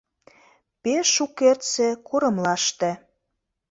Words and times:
Пеш 0.83 1.07
шукертсе 1.15 1.87
курымлаште 2.07 2.91